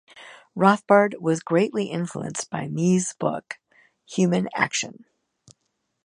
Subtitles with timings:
[0.57, 3.59] Rothbard was greatly influenced by Mises' book,
[4.07, 5.05] "Human Action".